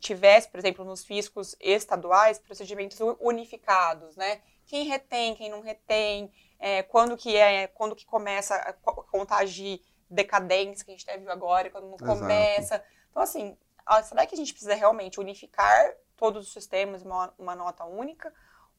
tivesse, 0.00 0.48
por 0.48 0.58
exemplo, 0.58 0.84
nos 0.84 1.04
fiscos 1.04 1.54
estaduais, 1.60 2.38
procedimentos 2.38 2.98
unificados, 3.20 4.16
né? 4.16 4.40
Quem 4.66 4.84
retém, 4.84 5.34
quem 5.34 5.50
não 5.50 5.60
retém, 5.60 6.32
é, 6.58 6.82
quando 6.82 7.16
que 7.16 7.36
é, 7.36 7.66
quando 7.68 7.94
que 7.94 8.04
começa 8.04 8.54
a 8.54 8.72
contagem 8.72 9.76
de 9.76 9.82
decadência 10.10 10.84
que 10.84 10.90
a 10.90 10.96
gente 10.96 11.18
viu 11.18 11.30
agora, 11.30 11.70
quando 11.70 11.88
não 11.88 11.96
Exato. 12.00 12.20
começa. 12.20 12.84
Então, 13.10 13.22
assim, 13.22 13.56
será 14.04 14.26
que 14.26 14.34
a 14.34 14.38
gente 14.38 14.52
precisa 14.52 14.74
realmente 14.74 15.20
unificar 15.20 15.94
todos 16.16 16.46
os 16.46 16.52
sistemas 16.52 17.02
em 17.02 17.06
uma, 17.06 17.34
uma 17.38 17.54
nota 17.54 17.84
única? 17.84 18.32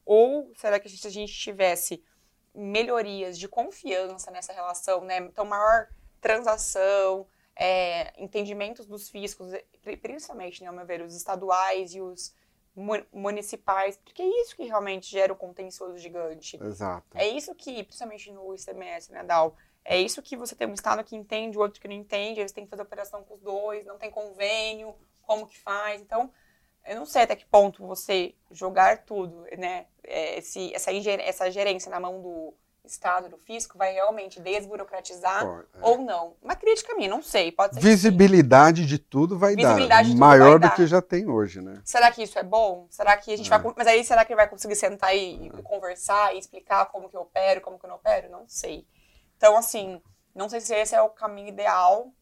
Ou 0.04 0.52
será 0.56 0.78
que 0.80 0.88
se 0.88 1.06
a 1.06 1.10
gente 1.10 1.32
tivesse 1.32 2.02
melhorias 2.54 3.38
de 3.38 3.48
confiança 3.48 4.30
nessa 4.30 4.52
relação, 4.52 5.04
né? 5.04 5.18
Então, 5.18 5.44
maior 5.44 5.88
transação, 6.20 7.26
é, 7.56 8.12
entendimentos 8.22 8.86
dos 8.86 9.08
fiscos, 9.08 9.52
principalmente, 10.02 10.62
né, 10.62 10.68
ao 10.68 10.74
meu 10.74 10.86
ver, 10.86 11.02
os 11.02 11.14
estaduais 11.14 11.94
e 11.94 12.00
os 12.00 12.34
municipais, 13.12 13.96
porque 13.98 14.22
é 14.22 14.42
isso 14.42 14.56
que 14.56 14.64
realmente 14.64 15.10
gera 15.10 15.32
o 15.32 15.36
contencioso 15.36 15.98
gigante. 15.98 16.56
Exato. 16.62 17.06
É 17.14 17.26
isso 17.26 17.54
que, 17.54 17.82
principalmente 17.82 18.32
no 18.32 18.54
ICMS, 18.54 19.12
né, 19.12 19.24
Dal? 19.24 19.56
É 19.84 19.98
isso 19.98 20.22
que 20.22 20.36
você 20.36 20.54
tem 20.54 20.68
um 20.68 20.74
estado 20.74 21.02
que 21.02 21.16
entende, 21.16 21.56
o 21.56 21.60
outro 21.60 21.80
que 21.80 21.88
não 21.88 21.94
entende, 21.94 22.42
você 22.42 22.54
tem 22.54 22.64
que 22.64 22.70
fazer 22.70 22.82
operação 22.82 23.22
com 23.24 23.34
os 23.34 23.40
dois, 23.40 23.86
não 23.86 23.98
tem 23.98 24.10
convênio, 24.10 24.94
como 25.22 25.46
que 25.46 25.58
faz. 25.58 26.00
Então, 26.00 26.30
eu 26.86 26.96
não 26.96 27.06
sei 27.06 27.22
até 27.22 27.36
que 27.36 27.46
ponto 27.46 27.86
você 27.86 28.34
jogar 28.50 29.04
tudo, 29.04 29.44
né, 29.58 29.86
é, 30.04 30.38
esse, 30.38 30.72
essa, 30.74 30.90
essa 30.92 31.50
gerência 31.50 31.90
na 31.90 32.00
mão 32.00 32.20
do 32.20 32.54
Estado, 32.84 33.28
do 33.28 33.36
fisco, 33.36 33.76
vai 33.76 33.92
realmente 33.92 34.40
desburocratizar 34.40 35.44
é. 35.44 35.64
ou 35.82 35.98
não. 35.98 36.34
Uma 36.42 36.56
crítica 36.56 36.94
minha, 36.94 37.10
não 37.10 37.22
sei, 37.22 37.52
pode 37.52 37.74
ser 37.74 37.80
Visibilidade 37.80 38.86
de 38.86 38.98
tudo 38.98 39.38
vai 39.38 39.54
Visibilidade 39.54 40.10
dar, 40.10 40.18
maior 40.18 40.58
do 40.58 40.62
dar. 40.62 40.74
que 40.74 40.86
já 40.86 41.02
tem 41.02 41.28
hoje, 41.28 41.60
né? 41.60 41.80
Será 41.84 42.10
que 42.10 42.22
isso 42.22 42.38
é 42.38 42.42
bom? 42.42 42.86
Será 42.90 43.16
que 43.16 43.32
a 43.32 43.36
gente 43.36 43.52
é. 43.52 43.58
vai... 43.58 43.74
Mas 43.76 43.86
aí, 43.86 44.02
será 44.02 44.24
que 44.24 44.32
ele 44.32 44.40
vai 44.40 44.48
conseguir 44.48 44.76
sentar 44.76 45.14
e, 45.14 45.48
é. 45.48 45.62
conversar 45.62 46.34
e 46.34 46.38
explicar 46.38 46.86
como 46.86 47.08
que 47.08 47.16
eu 47.16 47.20
opero, 47.20 47.60
como 47.60 47.78
que 47.78 47.84
eu 47.84 47.90
não 47.90 47.96
opero? 47.96 48.30
Não 48.30 48.44
sei. 48.48 48.86
Então, 49.40 49.56
assim, 49.56 50.02
não 50.34 50.50
sei 50.50 50.60
se 50.60 50.74
esse 50.74 50.94
é 50.94 51.00
o 51.00 51.08
caminho 51.08 51.48
ideal, 51.48 52.12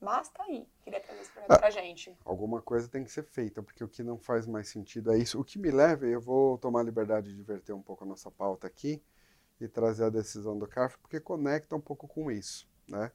mas 0.00 0.28
tá 0.28 0.44
aí. 0.44 0.64
Queria 0.84 1.00
trazer 1.00 1.22
esse 1.22 1.32
projeto 1.32 1.50
ah, 1.50 1.58
pra 1.58 1.70
gente. 1.70 2.16
Alguma 2.24 2.62
coisa 2.62 2.86
tem 2.86 3.02
que 3.02 3.10
ser 3.10 3.24
feita, 3.24 3.60
porque 3.60 3.82
o 3.82 3.88
que 3.88 4.00
não 4.00 4.16
faz 4.16 4.46
mais 4.46 4.68
sentido 4.68 5.10
é 5.10 5.18
isso. 5.18 5.40
O 5.40 5.44
que 5.44 5.58
me 5.58 5.72
leva, 5.72 6.06
eu 6.06 6.20
vou 6.20 6.56
tomar 6.56 6.78
a 6.78 6.84
liberdade 6.84 7.34
de 7.34 7.42
verter 7.42 7.72
um 7.72 7.82
pouco 7.82 8.04
a 8.04 8.06
nossa 8.06 8.30
pauta 8.30 8.68
aqui 8.68 9.02
e 9.60 9.66
trazer 9.66 10.04
a 10.04 10.08
decisão 10.08 10.56
do 10.56 10.68
CARF, 10.68 10.96
porque 10.98 11.18
conecta 11.18 11.74
um 11.74 11.80
pouco 11.80 12.06
com 12.06 12.30
isso, 12.30 12.70
né? 12.86 13.10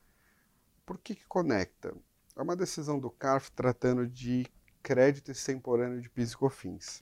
Por 0.86 0.98
que, 0.98 1.16
que 1.16 1.26
conecta? 1.26 1.96
É 2.36 2.42
uma 2.42 2.58
decisão 2.58 3.00
do 3.00 3.10
CARF 3.10 3.50
tratando 3.54 4.06
de 4.06 4.46
crédito 4.82 5.32
extemporâneo 5.32 6.02
de 6.02 6.10
PIS 6.10 6.34
e 6.34 6.38
COFINS. 6.38 7.02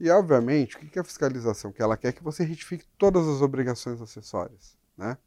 E, 0.00 0.08
obviamente, 0.08 0.74
o 0.74 0.78
que 0.78 0.98
é 0.98 1.02
a 1.02 1.04
fiscalização? 1.04 1.70
Que 1.70 1.82
ela 1.82 1.98
quer 1.98 2.14
que 2.14 2.22
você 2.22 2.44
retifique 2.44 2.86
todas 2.96 3.28
as 3.28 3.42
obrigações 3.42 4.00
acessórias, 4.00 4.74
né? 4.96 5.18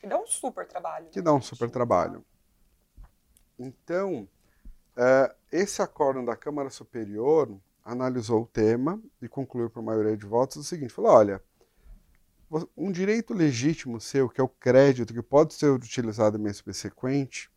Que 0.00 0.06
dá 0.06 0.18
um 0.18 0.26
super 0.26 0.66
trabalho. 0.66 1.06
Que 1.10 1.20
dá 1.20 1.32
um 1.34 1.42
super 1.42 1.70
trabalho. 1.70 2.24
Então, 3.58 4.26
é, 4.96 5.34
esse 5.52 5.82
acórdão 5.82 6.24
da 6.24 6.34
Câmara 6.34 6.70
Superior 6.70 7.54
analisou 7.84 8.42
o 8.42 8.46
tema 8.46 9.00
e 9.20 9.28
concluiu 9.28 9.68
por 9.68 9.82
maioria 9.82 10.16
de 10.16 10.24
votos 10.24 10.56
o 10.56 10.64
seguinte: 10.64 10.92
falou, 10.92 11.12
olha, 11.12 11.42
um 12.76 12.90
direito 12.90 13.34
legítimo 13.34 14.00
seu, 14.00 14.28
que 14.28 14.40
é 14.40 14.44
o 14.44 14.48
crédito, 14.48 15.12
que 15.12 15.22
pode 15.22 15.54
ser 15.54 15.70
utilizado 15.70 16.38
em 16.38 16.40
mês 16.40 16.56
subsequente, 16.56 17.50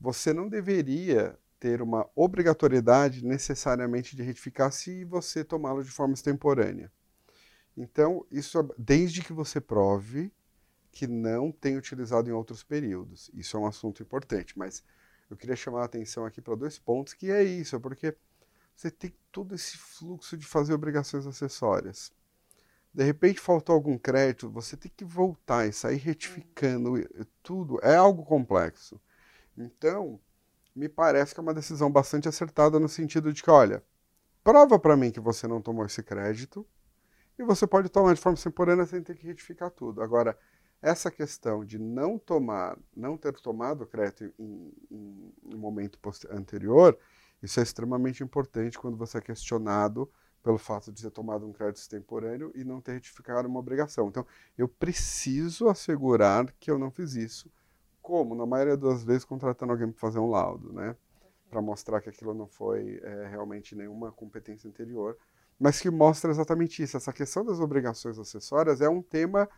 você 0.00 0.32
não 0.32 0.48
deveria 0.48 1.36
ter 1.58 1.82
uma 1.82 2.08
obrigatoriedade 2.14 3.24
necessariamente 3.24 4.14
de 4.14 4.22
retificar 4.22 4.70
se 4.70 5.04
você 5.04 5.42
tomá-lo 5.42 5.82
de 5.82 5.90
forma 5.90 6.14
extemporânea. 6.14 6.90
Então, 7.76 8.24
isso 8.30 8.58
é, 8.60 8.66
desde 8.78 9.22
que 9.22 9.32
você 9.32 9.60
prove 9.60 10.32
que 10.94 11.08
não 11.08 11.50
tem 11.50 11.76
utilizado 11.76 12.30
em 12.30 12.32
outros 12.32 12.62
períodos. 12.62 13.30
Isso 13.34 13.56
é 13.56 13.60
um 13.60 13.66
assunto 13.66 14.00
importante, 14.00 14.56
mas 14.56 14.84
eu 15.28 15.36
queria 15.36 15.56
chamar 15.56 15.82
a 15.82 15.84
atenção 15.86 16.24
aqui 16.24 16.40
para 16.40 16.54
dois 16.54 16.78
pontos, 16.78 17.12
que 17.12 17.30
é 17.30 17.42
isso, 17.42 17.80
porque 17.80 18.16
você 18.76 18.90
tem 18.90 19.12
todo 19.32 19.56
esse 19.56 19.76
fluxo 19.76 20.36
de 20.36 20.46
fazer 20.46 20.72
obrigações 20.72 21.26
acessórias. 21.26 22.12
De 22.92 23.02
repente 23.02 23.40
faltou 23.40 23.74
algum 23.74 23.98
crédito, 23.98 24.48
você 24.48 24.76
tem 24.76 24.90
que 24.96 25.04
voltar 25.04 25.66
e 25.66 25.72
sair 25.72 25.96
retificando 25.96 26.94
tudo. 27.42 27.80
É 27.82 27.96
algo 27.96 28.24
complexo. 28.24 29.00
Então, 29.58 30.20
me 30.76 30.88
parece 30.88 31.34
que 31.34 31.40
é 31.40 31.42
uma 31.42 31.54
decisão 31.54 31.90
bastante 31.90 32.28
acertada 32.28 32.78
no 32.78 32.88
sentido 32.88 33.32
de 33.32 33.42
que, 33.42 33.50
olha, 33.50 33.82
prova 34.44 34.78
para 34.78 34.96
mim 34.96 35.10
que 35.10 35.18
você 35.18 35.48
não 35.48 35.60
tomou 35.60 35.84
esse 35.84 36.04
crédito 36.04 36.64
e 37.36 37.42
você 37.42 37.66
pode 37.66 37.88
tomar 37.88 38.14
de 38.14 38.20
forma 38.20 38.38
temporânea 38.38 38.86
sem 38.86 39.02
ter 39.02 39.16
que 39.16 39.26
retificar 39.26 39.70
tudo. 39.70 40.00
Agora, 40.00 40.38
essa 40.84 41.10
questão 41.10 41.64
de 41.64 41.78
não 41.78 42.18
tomar, 42.18 42.78
não 42.94 43.16
ter 43.16 43.32
tomado 43.40 43.86
crédito 43.86 44.30
em, 44.38 44.70
em, 44.90 45.32
em 45.50 45.56
momento 45.56 45.98
anterior, 46.30 46.98
isso 47.42 47.58
é 47.58 47.62
extremamente 47.62 48.22
importante 48.22 48.78
quando 48.78 48.94
você 48.94 49.16
é 49.16 49.20
questionado 49.22 50.10
pelo 50.42 50.58
fato 50.58 50.92
de 50.92 51.02
ter 51.02 51.10
tomado 51.10 51.46
um 51.46 51.54
crédito 51.54 51.78
extemporâneo 51.78 52.52
e 52.54 52.64
não 52.64 52.82
ter 52.82 52.92
retificado 52.92 53.48
uma 53.48 53.60
obrigação. 53.60 54.08
Então, 54.08 54.26
eu 54.58 54.68
preciso 54.68 55.68
assegurar 55.68 56.52
que 56.60 56.70
eu 56.70 56.78
não 56.78 56.90
fiz 56.90 57.14
isso. 57.14 57.50
Como? 58.02 58.34
Na 58.34 58.44
maioria 58.44 58.76
das 58.76 59.02
vezes, 59.02 59.24
contratando 59.24 59.72
alguém 59.72 59.90
para 59.90 59.98
fazer 59.98 60.18
um 60.18 60.28
laudo, 60.28 60.70
né? 60.70 60.94
Para 61.48 61.62
mostrar 61.62 62.02
que 62.02 62.10
aquilo 62.10 62.34
não 62.34 62.46
foi 62.46 63.00
é, 63.02 63.28
realmente 63.28 63.74
nenhuma 63.74 64.12
competência 64.12 64.68
anterior, 64.68 65.16
mas 65.58 65.80
que 65.80 65.88
mostra 65.88 66.30
exatamente 66.30 66.82
isso. 66.82 66.98
Essa 66.98 67.12
questão 67.12 67.42
das 67.42 67.58
obrigações 67.58 68.18
acessórias 68.18 68.82
é 68.82 68.88
um 68.88 69.00
tema 69.00 69.48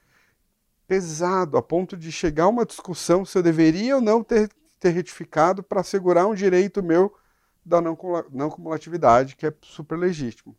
pesado, 0.87 1.57
a 1.57 1.63
ponto 1.63 1.97
de 1.97 2.13
chegar 2.13 2.45
a 2.45 2.49
uma 2.49 2.67
discussão 2.67 3.25
se 3.25 3.37
eu 3.37 3.43
deveria 3.43 3.97
ou 3.97 4.03
não 4.03 4.23
ter, 4.23 4.51
ter 4.79 4.91
retificado 4.91 5.63
para 5.63 5.81
assegurar 5.81 6.27
um 6.27 6.35
direito 6.35 6.83
meu 6.83 7.17
da 7.65 7.81
não, 7.81 7.99
não 8.31 8.51
cumulatividade, 8.51 9.35
que 9.35 9.47
é 9.47 9.55
super 9.63 9.99
legítimo. 9.99 10.57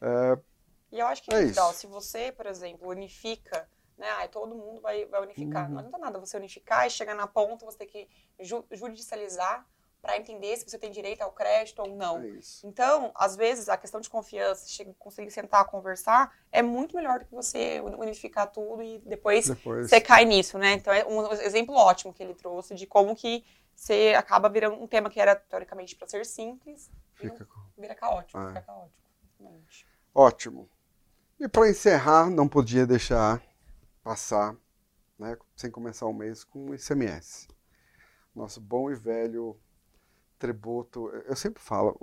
É, 0.00 0.38
e 0.92 0.98
eu 0.98 1.06
acho 1.06 1.22
que 1.22 1.32
é 1.32 1.38
legal, 1.38 1.72
se 1.72 1.86
você, 1.86 2.30
por 2.30 2.44
exemplo, 2.44 2.88
unifica, 2.88 3.66
né, 3.96 4.06
ah, 4.10 4.28
todo 4.28 4.54
mundo 4.54 4.80
vai, 4.82 5.06
vai 5.06 5.22
unificar. 5.22 5.64
Uhum. 5.64 5.72
Não 5.72 5.78
adianta 5.78 5.98
nada 5.98 6.20
você 6.20 6.36
unificar 6.36 6.86
e 6.86 6.90
chegar 6.90 7.14
na 7.14 7.26
ponta, 7.26 7.64
você 7.64 7.78
ter 7.78 7.86
que 7.86 8.08
ju 8.38 8.62
judicializar 8.70 9.66
para 10.02 10.16
entender 10.16 10.56
se 10.56 10.68
você 10.68 10.76
tem 10.76 10.90
direito 10.90 11.22
ao 11.22 11.30
crédito 11.30 11.78
ou 11.80 11.94
não. 11.94 12.18
É 12.18 12.40
então, 12.64 13.12
às 13.14 13.36
vezes, 13.36 13.68
a 13.68 13.76
questão 13.76 14.00
de 14.00 14.10
confiança, 14.10 14.66
conseguir 14.98 15.30
sentar, 15.30 15.64
conversar, 15.66 16.36
é 16.50 16.60
muito 16.60 16.96
melhor 16.96 17.20
do 17.20 17.24
que 17.24 17.32
você 17.32 17.80
unificar 17.80 18.50
tudo 18.50 18.82
e 18.82 18.98
depois, 19.06 19.48
depois, 19.48 19.88
você 19.88 20.00
cai 20.00 20.24
nisso, 20.24 20.58
né? 20.58 20.72
Então, 20.72 20.92
é 20.92 21.06
um 21.06 21.30
exemplo 21.32 21.76
ótimo 21.76 22.12
que 22.12 22.20
ele 22.20 22.34
trouxe 22.34 22.74
de 22.74 22.84
como 22.84 23.14
que 23.14 23.44
você 23.76 24.12
acaba 24.18 24.48
virando 24.48 24.74
um 24.82 24.88
tema 24.88 25.08
que 25.08 25.20
era, 25.20 25.36
teoricamente, 25.36 25.94
para 25.94 26.08
ser 26.08 26.26
simples, 26.26 26.90
fica, 27.14 27.46
vira 27.78 27.94
caótico, 27.94 28.38
ah. 28.38 28.48
fica 28.48 28.62
caótico. 28.62 29.00
Exatamente. 29.38 29.86
Ótimo. 30.12 30.68
E 31.38 31.48
para 31.48 31.70
encerrar, 31.70 32.28
não 32.28 32.48
podia 32.48 32.86
deixar 32.86 33.40
passar, 34.02 34.56
né, 35.16 35.36
sem 35.54 35.70
começar 35.70 36.06
o 36.06 36.12
mês, 36.12 36.42
com 36.42 36.70
o 36.70 36.74
ICMS. 36.74 37.46
Nosso 38.34 38.60
bom 38.60 38.90
e 38.90 38.94
velho 38.94 39.56
tributo. 40.42 41.08
Eu 41.24 41.36
sempre 41.36 41.62
falo, 41.62 41.96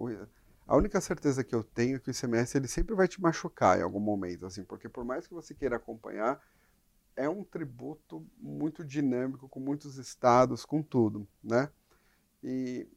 a 0.66 0.78
única 0.78 1.02
certeza 1.02 1.44
que 1.44 1.54
eu 1.54 1.62
tenho 1.62 1.98
é 1.98 2.00
que 2.00 2.10
o 2.10 2.12
ICMS 2.12 2.58
ele 2.58 2.70
sempre 2.70 2.96
vai 2.96 3.06
te 3.06 3.22
machucar 3.22 3.78
em 3.78 3.82
algum 3.82 4.00
momento, 4.00 4.46
assim, 4.46 4.64
porque 4.64 4.88
por 4.88 5.04
mais 5.04 5.28
que 5.28 5.34
você 5.34 5.54
queira 5.54 5.76
acompanhar, 5.76 6.42
é 7.18 7.28
um 7.28 7.44
tributo 7.44 8.26
muito 8.38 8.82
dinâmico, 8.86 9.50
com 9.50 9.60
muitos 9.60 9.98
estados, 9.98 10.64
com 10.64 10.82
tudo, 10.82 11.28
né? 11.44 11.70
E 12.42 12.88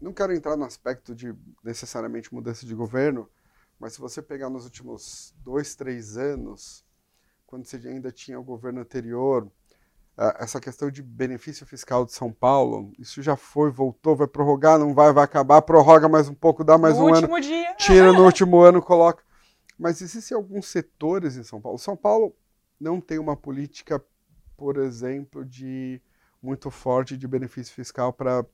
não 0.00 0.12
quero 0.12 0.32
entrar 0.32 0.56
no 0.56 0.64
aspecto 0.64 1.12
de 1.12 1.34
necessariamente 1.64 2.32
mudança 2.32 2.64
de 2.64 2.74
governo, 2.74 3.28
mas 3.80 3.94
se 3.94 4.00
você 4.00 4.22
pegar 4.22 4.48
nos 4.48 4.64
últimos 4.64 5.34
dois, 5.38 5.74
três 5.74 6.16
anos, 6.16 6.84
quando 7.46 7.64
você 7.64 7.78
ainda 7.88 8.12
tinha 8.12 8.38
o 8.38 8.44
governo 8.44 8.80
anterior, 8.80 9.50
essa 10.38 10.58
questão 10.58 10.90
de 10.90 11.02
benefício 11.02 11.66
fiscal 11.66 12.04
de 12.04 12.12
São 12.12 12.32
Paulo, 12.32 12.90
isso 12.98 13.20
já 13.22 13.36
foi, 13.36 13.70
voltou, 13.70 14.16
vai 14.16 14.26
prorrogar, 14.26 14.78
não 14.78 14.94
vai, 14.94 15.12
vai 15.12 15.24
acabar, 15.24 15.60
prorroga 15.60 16.08
mais 16.08 16.28
um 16.28 16.34
pouco, 16.34 16.64
dá 16.64 16.78
mais 16.78 16.96
no 16.96 17.02
um 17.02 17.10
último 17.10 17.34
ano, 17.36 17.40
dia. 17.42 17.74
tira 17.74 18.12
no 18.12 18.24
último 18.24 18.60
ano, 18.60 18.80
coloca. 18.80 19.22
Mas 19.78 20.00
existem 20.00 20.34
alguns 20.34 20.68
setores 20.68 21.36
em 21.36 21.42
São 21.42 21.60
Paulo. 21.60 21.78
São 21.78 21.94
Paulo 21.94 22.34
não 22.80 22.98
tem 22.98 23.18
uma 23.18 23.36
política, 23.36 24.02
por 24.56 24.78
exemplo, 24.78 25.44
de 25.44 26.00
muito 26.42 26.70
forte 26.70 27.16
de 27.16 27.28
benefício 27.28 27.74
fiscal 27.74 28.10
para 28.10 28.44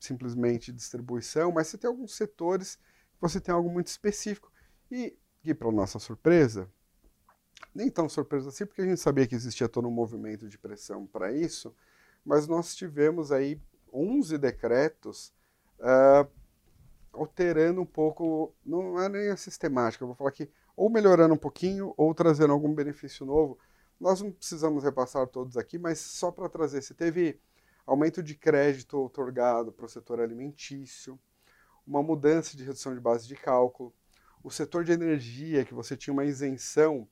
simplesmente 0.00 0.72
distribuição, 0.72 1.52
mas 1.52 1.68
você 1.68 1.78
tem 1.78 1.88
alguns 1.88 2.16
setores 2.16 2.76
que 2.76 3.20
você 3.20 3.40
tem 3.40 3.54
algo 3.54 3.70
muito 3.70 3.88
específico. 3.88 4.50
E, 4.90 5.16
e 5.44 5.54
para 5.54 5.70
nossa 5.70 6.00
surpresa, 6.00 6.68
nem 7.74 7.90
tão 7.90 8.08
surpresa 8.08 8.48
assim, 8.48 8.66
porque 8.66 8.82
a 8.82 8.86
gente 8.86 9.00
sabia 9.00 9.26
que 9.26 9.34
existia 9.34 9.68
todo 9.68 9.88
um 9.88 9.92
movimento 9.92 10.48
de 10.48 10.58
pressão 10.58 11.06
para 11.06 11.32
isso, 11.32 11.74
mas 12.24 12.46
nós 12.46 12.74
tivemos 12.74 13.30
aí 13.32 13.60
11 13.92 14.38
decretos 14.38 15.32
uh, 15.78 16.28
alterando 17.12 17.80
um 17.80 17.86
pouco, 17.86 18.54
não 18.64 19.00
é 19.00 19.08
nem 19.08 19.28
a 19.28 19.36
sistemática, 19.36 20.02
eu 20.02 20.08
vou 20.08 20.16
falar 20.16 20.30
aqui, 20.30 20.50
ou 20.76 20.88
melhorando 20.88 21.34
um 21.34 21.38
pouquinho, 21.38 21.92
ou 21.96 22.14
trazendo 22.14 22.52
algum 22.52 22.74
benefício 22.74 23.26
novo. 23.26 23.58
Nós 23.98 24.22
não 24.22 24.32
precisamos 24.32 24.84
repassar 24.84 25.26
todos 25.26 25.56
aqui, 25.56 25.78
mas 25.78 25.98
só 25.98 26.30
para 26.30 26.48
trazer, 26.48 26.82
se 26.82 26.94
teve 26.94 27.38
aumento 27.86 28.22
de 28.22 28.34
crédito 28.34 28.98
otorgado 29.04 29.72
para 29.72 29.84
o 29.84 29.88
setor 29.88 30.20
alimentício, 30.20 31.18
uma 31.86 32.02
mudança 32.02 32.56
de 32.56 32.64
redução 32.64 32.94
de 32.94 33.00
base 33.00 33.26
de 33.26 33.34
cálculo, 33.34 33.92
o 34.42 34.50
setor 34.50 34.84
de 34.84 34.92
energia, 34.92 35.64
que 35.64 35.74
você 35.74 35.96
tinha 35.96 36.12
uma 36.12 36.24
isenção 36.24 37.06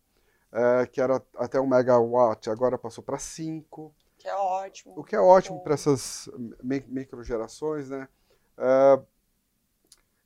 é, 0.53 0.87
que 0.87 1.01
era 1.01 1.23
até 1.37 1.61
um 1.61 1.67
megawatt, 1.67 2.49
agora 2.49 2.79
passou 2.79 3.05
para 3.05 3.19
5. 3.19 3.95
Que 4.17 4.29
é 4.29 4.35
ótimo. 4.35 4.95
O 4.97 5.05
que 5.05 5.15
é 5.15 5.21
ótimo 5.21 5.63
para 5.63 5.75
essas 5.75 6.29
microgerações, 6.89 7.91
né? 7.91 8.09
É, 8.57 9.01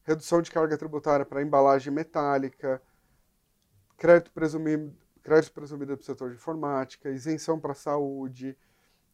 redução 0.04 0.40
de 0.40 0.50
carga 0.50 0.78
tributária 0.78 1.26
para 1.26 1.42
embalagem 1.42 1.92
metálica, 1.92 2.80
crédito 3.96 4.32
presumido, 4.32 4.96
crédito 5.22 5.52
presumido 5.52 5.96
para 5.96 6.02
o 6.02 6.06
setor 6.06 6.30
de 6.30 6.36
informática, 6.36 7.10
isenção 7.10 7.60
para 7.60 7.74
saúde, 7.74 8.56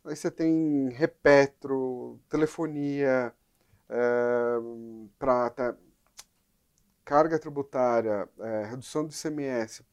aí 0.05 0.15
você 0.15 0.31
tem 0.31 0.89
repetro, 0.91 2.21
telefonia, 2.29 3.35
é, 3.89 4.57
para 5.19 5.77
carga 7.05 7.39
tributária, 7.39 8.29
é, 8.39 8.67
redução 8.67 9.05
do 9.05 9.13
ICMS 9.13 9.85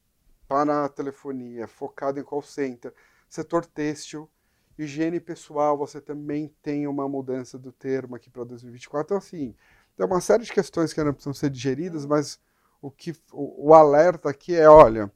para 0.48 0.86
a 0.86 0.90
telefonia, 0.90 1.68
focado 1.68 2.20
em 2.20 2.24
call 2.24 2.42
center, 2.42 2.94
setor 3.30 3.66
têxtil, 3.66 4.30
higiene 4.78 5.20
pessoal, 5.20 5.78
você 5.78 6.02
também 6.02 6.53
tem 6.62 6.88
uma 6.88 7.08
mudança 7.08 7.58
do 7.58 7.72
termo 7.72 8.16
aqui 8.16 8.29
para 8.29 8.44
2024. 8.44 9.05
Então, 9.05 9.18
assim, 9.18 9.55
tem 9.96 10.05
uma 10.05 10.22
série 10.22 10.44
de 10.44 10.51
questões 10.51 10.94
que 10.94 11.00
ainda 11.00 11.14
precisam 11.14 11.34
ser 11.34 11.50
digeridas, 11.50 12.05
mas 12.05 12.40
o, 12.81 12.92
que, 12.92 13.12
o, 13.31 13.70
o 13.70 13.74
alerta 13.74 14.29
aqui 14.29 14.55
é, 14.55 14.70
olha, 14.70 15.12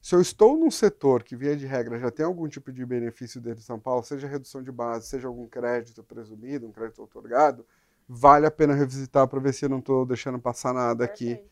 se 0.00 0.14
eu 0.14 0.20
estou 0.20 0.56
num 0.56 0.70
setor 0.70 1.22
que, 1.22 1.36
via 1.36 1.56
de 1.56 1.66
regra, 1.66 1.98
já 1.98 2.10
tem 2.10 2.26
algum 2.26 2.48
tipo 2.48 2.72
de 2.72 2.84
benefício 2.84 3.40
dentro 3.40 3.60
de 3.60 3.64
São 3.64 3.78
Paulo, 3.78 4.02
seja 4.02 4.26
redução 4.26 4.62
de 4.62 4.72
base, 4.72 5.06
seja 5.06 5.28
algum 5.28 5.46
crédito 5.46 6.02
presumido, 6.02 6.66
um 6.66 6.72
crédito 6.72 7.02
otorgado, 7.02 7.64
vale 8.08 8.46
a 8.46 8.50
pena 8.50 8.74
revisitar 8.74 9.28
para 9.28 9.38
ver 9.38 9.54
se 9.54 9.64
eu 9.64 9.68
não 9.68 9.78
estou 9.78 10.04
deixando 10.04 10.38
passar 10.38 10.74
nada 10.74 11.06
Perfeito. 11.06 11.51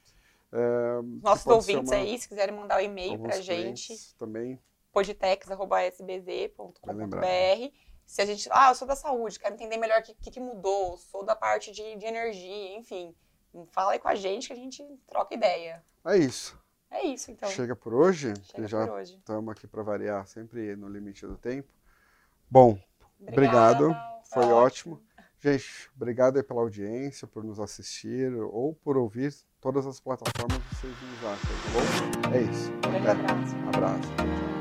É, 0.53 1.03
Nossos 1.23 1.47
ouvintes 1.47 1.93
aí, 1.93 2.19
se 2.19 2.29
quiserem 2.29 2.55
mandar 2.55 2.79
um 2.79 2.85
e-mail 2.85 3.19
para 3.21 3.37
a 3.37 3.41
gente, 3.41 3.95
também. 4.17 4.61
podtex.sbz.com.br. 4.93 7.75
Se 8.05 8.23
a 8.23 8.27
gente. 8.27 8.49
Ah, 8.51 8.71
eu 8.71 8.75
sou 8.75 8.89
da 8.89 8.97
saúde, 8.97 9.39
quero 9.39 9.55
entender 9.55 9.77
melhor 9.77 10.01
o 10.01 10.03
que, 10.03 10.31
que, 10.31 10.41
mudou, 10.41 10.97
sou 10.97 11.25
da 11.25 11.37
parte 11.37 11.71
de, 11.71 11.97
de 11.97 12.05
energia, 12.05 12.77
enfim. 12.77 13.15
Fala 13.71 13.93
aí 13.93 14.01
com 14.01 14.09
a 14.09 14.15
gente 14.15 14.49
que 14.49 14.53
a 14.53 14.57
gente 14.57 14.85
troca 15.07 15.35
ideia. 15.35 15.83
É 16.05 16.17
isso. 16.17 16.59
É 16.91 17.05
isso, 17.05 17.31
então. 17.31 17.49
Chega 17.49 17.77
por 17.77 17.95
hoje, 17.95 18.35
Chega 18.43 18.67
já 18.67 19.03
estamos 19.03 19.53
aqui 19.53 19.69
para 19.69 19.85
variar, 19.85 20.27
sempre 20.27 20.75
no 20.75 20.89
limite 20.89 21.25
do 21.25 21.37
tempo. 21.37 21.69
Bom, 22.51 22.77
Obrigada, 23.21 23.85
obrigado. 23.85 24.25
Foi 24.25 24.45
ótimo. 24.45 24.95
ótimo. 24.95 25.03
Gente, 25.43 25.91
obrigado 25.97 26.37
aí 26.37 26.43
pela 26.43 26.61
audiência, 26.61 27.27
por 27.27 27.43
nos 27.43 27.59
assistir 27.59 28.31
ou 28.35 28.75
por 28.75 28.99
ouvir 28.99 29.33
todas 29.59 29.87
as 29.87 29.99
plataformas 29.99 30.59
que 30.69 30.75
vocês 30.77 30.95
nos 31.03 31.25
acham, 31.25 31.51
tá 31.65 32.29
bom? 32.29 32.35
É 32.37 32.43
isso. 32.43 32.71
Um 32.71 32.81
grande 32.81 33.09
abraço. 33.09 33.57
Abraço. 33.75 34.60